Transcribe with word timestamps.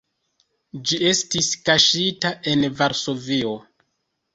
Ĝi 0.93 0.99
estis 1.11 1.51
kaŝita 1.69 2.35
en 2.57 2.69
Varsovio. 2.83 3.59